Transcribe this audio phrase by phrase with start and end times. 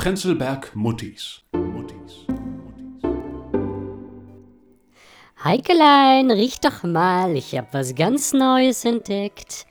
[0.00, 1.42] Prenzlberg Muttis.
[1.52, 2.24] Muttis.
[5.44, 9.66] Heikelein, riech doch mal, ich hab was ganz Neues entdeckt.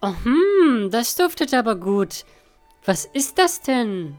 [0.00, 2.24] Oh, hm, das duftet aber gut.
[2.86, 4.16] Was ist das denn?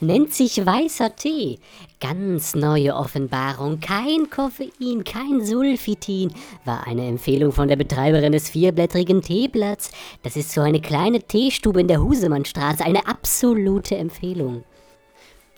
[0.00, 1.58] Nennt sich weißer Tee.
[2.00, 3.80] Ganz neue Offenbarung.
[3.80, 6.32] Kein Koffein, kein Sulfitin.
[6.64, 9.90] War eine Empfehlung von der Betreiberin des vierblättrigen Teeblatts.
[10.22, 12.84] Das ist so eine kleine Teestube in der Husemannstraße.
[12.84, 14.64] Eine absolute Empfehlung.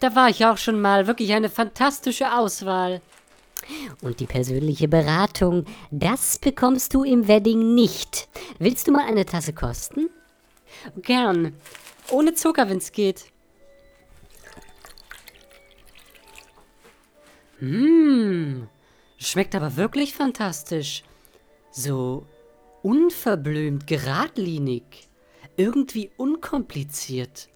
[0.00, 1.06] Da war ich auch schon mal.
[1.06, 3.00] Wirklich eine fantastische Auswahl.
[4.00, 8.28] Und die persönliche Beratung, das bekommst du im Wedding nicht.
[8.58, 10.08] Willst du mal eine Tasse kosten?
[11.02, 11.54] Gern.
[12.10, 13.26] Ohne Zucker, wenn's geht.
[17.60, 18.68] Mmh,
[19.18, 21.02] schmeckt aber wirklich fantastisch.
[21.70, 22.26] So
[22.82, 25.08] unverblümt, geradlinig,
[25.56, 27.48] irgendwie unkompliziert.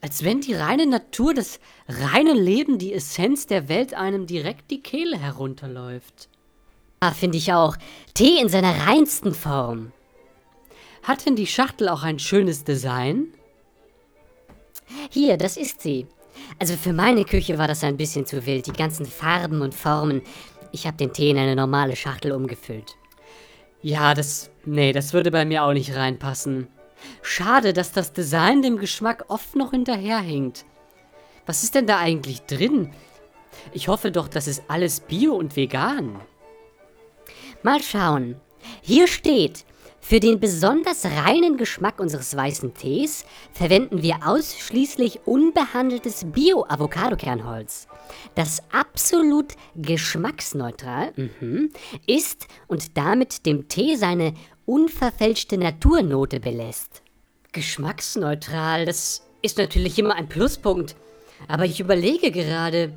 [0.00, 4.80] Als wenn die reine Natur, das reine Leben, die Essenz der Welt einem direkt die
[4.80, 6.30] Kehle herunterläuft.
[7.00, 7.76] Ah, finde ich auch.
[8.14, 9.92] Tee in seiner reinsten Form.
[11.02, 13.34] Hat denn die Schachtel auch ein schönes Design?
[15.10, 16.06] Hier, das ist sie.
[16.58, 20.22] Also für meine Küche war das ein bisschen zu wild, die ganzen Farben und Formen.
[20.72, 22.96] Ich habe den Tee in eine normale Schachtel umgefüllt.
[23.82, 24.50] Ja, das.
[24.64, 26.68] Nee, das würde bei mir auch nicht reinpassen.
[27.22, 30.66] Schade, dass das Design dem Geschmack oft noch hinterherhinkt.
[31.46, 32.92] Was ist denn da eigentlich drin?
[33.72, 36.20] Ich hoffe doch, das ist alles bio und vegan.
[37.62, 38.36] Mal schauen.
[38.82, 39.64] Hier steht,
[40.00, 47.86] für den besonders reinen Geschmack unseres weißen Tees verwenden wir ausschließlich unbehandeltes Bio-Avocado-Kernholz,
[48.34, 51.70] das absolut geschmacksneutral mhm,
[52.06, 54.34] ist und damit dem Tee seine
[54.66, 57.02] unverfälschte Naturnote belässt.
[57.52, 60.96] Geschmacksneutral, das ist natürlich immer ein Pluspunkt.
[61.48, 62.92] Aber ich überlege gerade,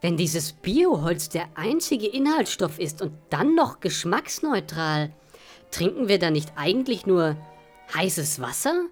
[0.00, 5.12] wenn dieses Bioholz der einzige Inhaltsstoff ist und dann noch geschmacksneutral,
[5.72, 7.36] Trinken wir da nicht eigentlich nur
[7.94, 8.84] heißes Wasser?